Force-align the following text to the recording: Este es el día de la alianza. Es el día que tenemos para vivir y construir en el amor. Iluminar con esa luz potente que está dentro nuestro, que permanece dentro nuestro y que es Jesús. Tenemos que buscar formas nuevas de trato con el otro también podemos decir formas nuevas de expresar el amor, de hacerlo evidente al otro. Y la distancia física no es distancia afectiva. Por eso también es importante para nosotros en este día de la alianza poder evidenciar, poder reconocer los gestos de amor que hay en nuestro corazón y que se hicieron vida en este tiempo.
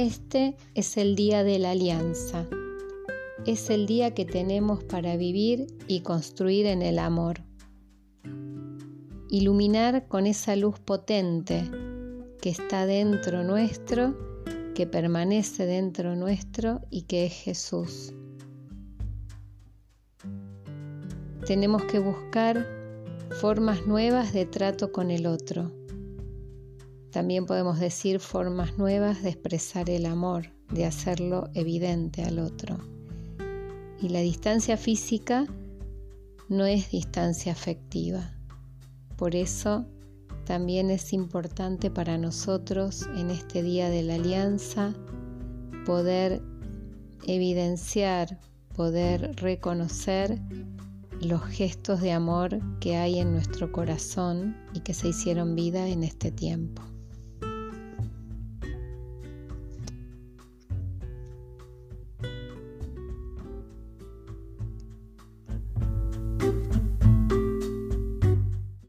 Este 0.00 0.56
es 0.74 0.96
el 0.96 1.14
día 1.14 1.44
de 1.44 1.58
la 1.58 1.72
alianza. 1.72 2.46
Es 3.44 3.68
el 3.68 3.84
día 3.84 4.14
que 4.14 4.24
tenemos 4.24 4.82
para 4.82 5.14
vivir 5.18 5.66
y 5.88 6.00
construir 6.00 6.64
en 6.64 6.80
el 6.80 6.98
amor. 6.98 7.42
Iluminar 9.28 10.08
con 10.08 10.26
esa 10.26 10.56
luz 10.56 10.80
potente 10.80 11.70
que 12.40 12.48
está 12.48 12.86
dentro 12.86 13.44
nuestro, 13.44 14.16
que 14.74 14.86
permanece 14.86 15.66
dentro 15.66 16.16
nuestro 16.16 16.80
y 16.88 17.02
que 17.02 17.26
es 17.26 17.34
Jesús. 17.34 18.14
Tenemos 21.44 21.84
que 21.84 21.98
buscar 21.98 22.66
formas 23.38 23.86
nuevas 23.86 24.32
de 24.32 24.46
trato 24.46 24.92
con 24.92 25.10
el 25.10 25.26
otro 25.26 25.70
también 27.10 27.46
podemos 27.46 27.80
decir 27.80 28.20
formas 28.20 28.78
nuevas 28.78 29.22
de 29.22 29.30
expresar 29.30 29.90
el 29.90 30.06
amor, 30.06 30.52
de 30.72 30.86
hacerlo 30.86 31.50
evidente 31.54 32.22
al 32.24 32.38
otro. 32.38 32.78
Y 34.00 34.08
la 34.08 34.20
distancia 34.20 34.76
física 34.76 35.46
no 36.48 36.66
es 36.66 36.90
distancia 36.90 37.52
afectiva. 37.52 38.32
Por 39.16 39.34
eso 39.36 39.86
también 40.44 40.90
es 40.90 41.12
importante 41.12 41.90
para 41.90 42.16
nosotros 42.18 43.06
en 43.16 43.30
este 43.30 43.62
día 43.62 43.90
de 43.90 44.02
la 44.02 44.14
alianza 44.14 44.94
poder 45.84 46.42
evidenciar, 47.26 48.38
poder 48.74 49.36
reconocer 49.36 50.40
los 51.20 51.42
gestos 51.44 52.00
de 52.00 52.12
amor 52.12 52.58
que 52.80 52.96
hay 52.96 53.18
en 53.18 53.32
nuestro 53.32 53.70
corazón 53.70 54.56
y 54.72 54.80
que 54.80 54.94
se 54.94 55.08
hicieron 55.08 55.54
vida 55.54 55.86
en 55.88 56.02
este 56.02 56.32
tiempo. 56.32 56.82